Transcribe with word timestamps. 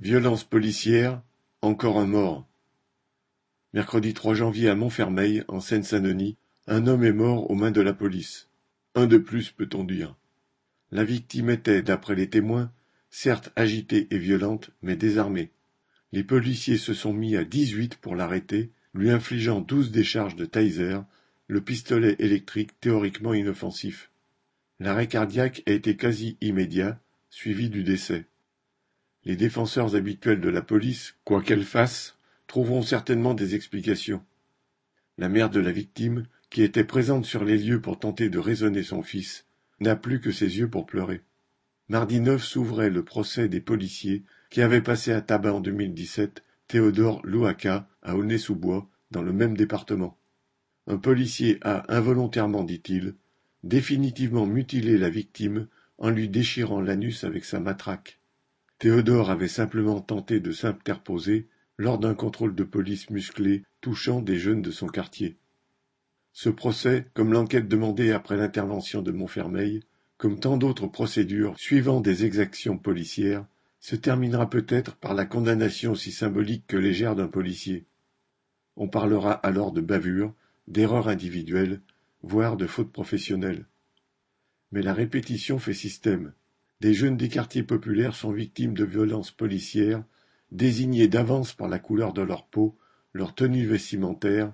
Violence 0.00 0.44
policière, 0.44 1.20
encore 1.60 1.98
un 1.98 2.06
mort. 2.06 2.48
Mercredi 3.72 4.14
3 4.14 4.32
janvier 4.32 4.68
à 4.68 4.76
Montfermeil, 4.76 5.42
en 5.48 5.58
Seine-Saint-Denis, 5.58 6.36
un 6.68 6.86
homme 6.86 7.02
est 7.02 7.12
mort 7.12 7.50
aux 7.50 7.56
mains 7.56 7.72
de 7.72 7.80
la 7.80 7.92
police. 7.92 8.48
Un 8.94 9.08
de 9.08 9.18
plus, 9.18 9.50
peut-on 9.50 9.82
dire. 9.82 10.14
La 10.92 11.02
victime 11.02 11.50
était, 11.50 11.82
d'après 11.82 12.14
les 12.14 12.30
témoins, 12.30 12.70
certes 13.10 13.50
agitée 13.56 14.06
et 14.12 14.18
violente, 14.18 14.70
mais 14.82 14.94
désarmée. 14.94 15.50
Les 16.12 16.22
policiers 16.22 16.78
se 16.78 16.94
sont 16.94 17.12
mis 17.12 17.34
à 17.34 17.42
dix-huit 17.42 17.96
pour 17.96 18.14
l'arrêter, 18.14 18.70
lui 18.94 19.10
infligeant 19.10 19.60
douze 19.60 19.90
décharges 19.90 20.36
de 20.36 20.44
taser, 20.44 21.00
le 21.48 21.60
pistolet 21.60 22.14
électrique 22.20 22.78
théoriquement 22.78 23.34
inoffensif. 23.34 24.12
L'arrêt 24.78 25.08
cardiaque 25.08 25.64
a 25.66 25.72
été 25.72 25.96
quasi 25.96 26.36
immédiat, 26.40 27.00
suivi 27.30 27.68
du 27.68 27.82
décès. 27.82 28.26
Les 29.24 29.36
défenseurs 29.36 29.94
habituels 29.94 30.40
de 30.40 30.48
la 30.48 30.62
police, 30.62 31.16
quoi 31.24 31.42
qu'elle 31.42 31.64
fasse, 31.64 32.16
trouveront 32.46 32.82
certainement 32.82 33.34
des 33.34 33.54
explications. 33.54 34.24
La 35.18 35.28
mère 35.28 35.50
de 35.50 35.60
la 35.60 35.72
victime, 35.72 36.26
qui 36.50 36.62
était 36.62 36.84
présente 36.84 37.24
sur 37.24 37.44
les 37.44 37.58
lieux 37.58 37.80
pour 37.80 37.98
tenter 37.98 38.30
de 38.30 38.38
raisonner 38.38 38.82
son 38.82 39.02
fils, 39.02 39.44
n'a 39.80 39.96
plus 39.96 40.20
que 40.20 40.32
ses 40.32 40.58
yeux 40.58 40.68
pour 40.68 40.86
pleurer. 40.86 41.22
Mardi 41.88 42.20
9 42.20 42.42
s'ouvrait 42.42 42.90
le 42.90 43.04
procès 43.04 43.48
des 43.48 43.60
policiers 43.60 44.24
qui 44.50 44.62
avaient 44.62 44.82
passé 44.82 45.12
à 45.12 45.20
tabac 45.20 45.54
en 45.54 45.60
2017 45.60 46.42
Théodore 46.68 47.20
Louaka 47.24 47.88
à 48.02 48.14
Aulnay-sous-Bois, 48.14 48.88
dans 49.10 49.22
le 49.22 49.32
même 49.32 49.56
département. 49.56 50.18
Un 50.86 50.98
policier 50.98 51.58
a 51.62 51.94
involontairement, 51.94 52.62
dit-il, 52.62 53.14
définitivement 53.64 54.46
mutilé 54.46 54.98
la 54.98 55.10
victime 55.10 55.66
en 55.98 56.10
lui 56.10 56.28
déchirant 56.28 56.80
l'anus 56.80 57.24
avec 57.24 57.44
sa 57.44 57.60
matraque. 57.60 58.17
Théodore 58.78 59.30
avait 59.30 59.48
simplement 59.48 60.00
tenté 60.00 60.38
de 60.38 60.52
s'interposer 60.52 61.48
lors 61.78 61.98
d'un 61.98 62.14
contrôle 62.14 62.54
de 62.54 62.62
police 62.64 63.10
musclé 63.10 63.64
touchant 63.80 64.22
des 64.22 64.38
jeunes 64.38 64.62
de 64.62 64.70
son 64.70 64.86
quartier. 64.86 65.36
Ce 66.32 66.48
procès, 66.48 67.06
comme 67.14 67.32
l'enquête 67.32 67.66
demandée 67.66 68.12
après 68.12 68.36
l'intervention 68.36 69.02
de 69.02 69.10
Montfermeil, 69.10 69.82
comme 70.16 70.38
tant 70.38 70.56
d'autres 70.56 70.86
procédures 70.86 71.58
suivant 71.58 72.00
des 72.00 72.24
exactions 72.24 72.78
policières, 72.78 73.46
se 73.80 73.96
terminera 73.96 74.48
peut-être 74.48 74.96
par 74.96 75.14
la 75.14 75.24
condamnation 75.24 75.92
aussi 75.92 76.12
symbolique 76.12 76.66
que 76.68 76.76
légère 76.76 77.16
d'un 77.16 77.28
policier. 77.28 77.86
On 78.76 78.88
parlera 78.88 79.32
alors 79.32 79.72
de 79.72 79.80
bavure, 79.80 80.34
d'erreur 80.68 81.08
individuelle, 81.08 81.80
voire 82.22 82.56
de 82.56 82.66
faute 82.66 82.92
professionnelle. 82.92 83.66
Mais 84.70 84.82
la 84.82 84.94
répétition 84.94 85.58
fait 85.58 85.74
système. 85.74 86.32
Des 86.80 86.94
jeunes 86.94 87.16
des 87.16 87.28
quartiers 87.28 87.64
populaires 87.64 88.14
sont 88.14 88.30
victimes 88.30 88.74
de 88.74 88.84
violences 88.84 89.32
policières, 89.32 90.04
désignées 90.52 91.08
d'avance 91.08 91.52
par 91.52 91.66
la 91.66 91.80
couleur 91.80 92.12
de 92.12 92.22
leur 92.22 92.46
peau, 92.46 92.78
leur 93.12 93.34
tenue 93.34 93.66
vestimentaire, 93.66 94.52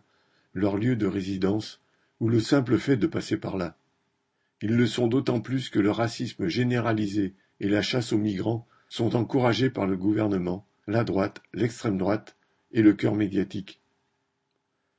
leur 0.55 0.79
lieu 0.79 0.97
de 0.97 1.07
résidence, 1.07 1.83
ou 2.21 2.31
le 2.31 2.41
simple 2.41 2.79
fait 2.79 2.97
de 2.97 3.07
passer 3.07 3.37
par 3.37 3.59
là. 3.59 3.77
Ils 4.63 4.75
le 4.75 4.87
sont 4.87 5.07
d'autant 5.07 5.43
plus 5.43 5.69
que 5.69 5.79
le 5.79 5.91
racisme 5.91 6.49
généralisé 6.49 7.35
et 7.61 7.69
la 7.69 7.83
chasse 7.83 8.15
aux 8.15 8.19
migrants 8.19 8.67
sont 8.89 9.17
encouragés 9.17 9.69
par 9.69 9.87
le 9.87 9.99
gouvernement, 9.99 10.67
la 10.87 11.05
droite, 11.05 11.43
l'extrême 11.53 11.99
droite 11.99 12.37
et 12.73 12.81
le 12.81 12.95
cœur 12.95 13.15
médiatique. 13.15 13.83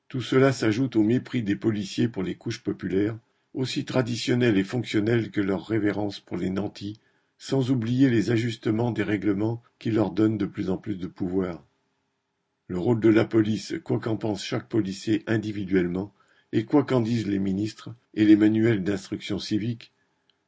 Tout 0.10 0.22
cela 0.22 0.52
s'ajoute 0.52 0.96
au 0.96 1.02
mépris 1.02 1.42
des 1.42 1.56
policiers 1.56 2.08
pour 2.08 2.22
les 2.22 2.36
couches 2.36 2.62
populaires, 2.62 3.18
aussi 3.56 3.84
traditionnelles 3.84 4.60
et 4.60 4.64
fonctionnelles 4.64 5.32
que 5.32 5.42
leur 5.42 5.66
révérence 5.66 6.20
pour 6.20 6.38
les 6.38 6.52
nantis 6.52 7.00
sans 7.48 7.70
oublier 7.70 8.10
les 8.10 8.32
ajustements 8.32 8.90
des 8.90 9.04
règlements 9.04 9.62
qui 9.78 9.92
leur 9.92 10.10
donnent 10.10 10.40
de 10.40 10.48
plus 10.48 10.72
en 10.72 10.78
plus 10.78 10.96
de 10.96 11.06
pouvoir. 11.06 11.64
Le 12.66 12.80
rôle 12.80 13.00
de 13.00 13.10
la 13.10 13.24
police, 13.24 13.76
quoi 13.84 14.00
qu'en 14.00 14.18
pense 14.18 14.44
chaque 14.44 14.68
policier 14.68 15.22
individuellement, 15.28 16.12
et 16.54 16.66
quoi 16.66 16.84
qu'en 16.84 17.02
disent 17.02 17.28
les 17.28 17.38
ministres 17.38 17.94
et 18.16 18.26
les 18.26 18.36
manuels 18.36 18.84
d'instruction 18.84 19.38
civique, 19.38 19.94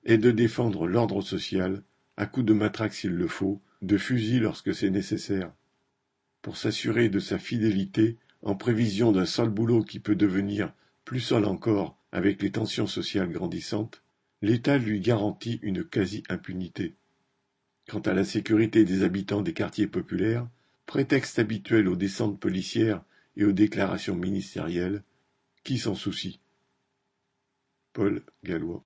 est 0.06 0.18
de 0.18 0.32
défendre 0.32 0.88
l'ordre 0.88 1.22
social, 1.22 1.84
à 2.18 2.26
coups 2.26 2.48
de 2.48 2.54
matraque 2.54 2.96
s'il 2.96 3.12
le 3.12 3.28
faut, 3.28 3.62
de 3.84 4.00
fusil 4.00 4.40
lorsque 4.40 4.74
c'est 4.74 4.90
nécessaire. 4.90 5.54
Pour 6.42 6.58
s'assurer 6.58 7.10
de 7.10 7.20
sa 7.20 7.38
fidélité, 7.38 8.18
en 8.42 8.56
prévision 8.56 9.12
d'un 9.12 9.28
sale 9.28 9.50
boulot 9.50 9.84
qui 9.84 10.00
peut 10.00 10.16
devenir 10.16 10.74
plus 11.06 11.20
sale 11.20 11.46
encore 11.46 11.96
avec 12.12 12.42
les 12.42 12.52
tensions 12.52 12.88
sociales 12.88 13.32
grandissantes, 13.32 14.02
L'État 14.42 14.78
lui 14.78 15.00
garantit 15.00 15.60
une 15.64 15.84
quasi-impunité. 15.84 16.96
Quant 17.88 18.02
à 18.02 18.14
la 18.14 18.24
sécurité 18.24 18.86
des 18.86 19.04
habitants 19.04 19.42
des 19.42 19.54
quartiers 19.54 19.88
populaires, 19.88 20.48
prétexte 20.86 21.40
habituel 21.40 21.88
aux 21.88 21.96
descentes 21.96 22.40
policières 22.40 23.04
et 23.36 23.46
aux 23.46 23.52
déclarations 23.52 24.16
ministérielles, 24.16 25.04
qui 25.64 25.80
s'en 25.80 25.96
soucie? 25.96 26.40
Paul 27.94 28.24
Gallois 28.44 28.76